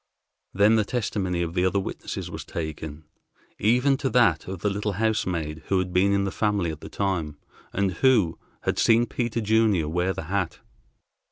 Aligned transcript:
Then 0.51 0.77
the 0.77 0.83
testimony 0.83 1.43
of 1.43 1.53
the 1.53 1.63
other 1.63 1.79
witnesses 1.79 2.31
was 2.31 2.43
taken, 2.43 3.03
even 3.59 3.97
to 3.97 4.09
that 4.09 4.47
of 4.47 4.61
the 4.61 4.69
little 4.71 4.93
housemaid 4.93 5.61
who 5.67 5.77
had 5.77 5.93
been 5.93 6.11
in 6.11 6.23
the 6.23 6.31
family 6.31 6.71
at 6.71 6.81
the 6.81 6.89
time, 6.89 7.37
and 7.71 7.91
who 7.91 8.39
had 8.61 8.79
seen 8.79 9.05
Peter 9.05 9.41
Junior 9.41 9.87
wear 9.87 10.11
the 10.13 10.23
hat. 10.23 10.57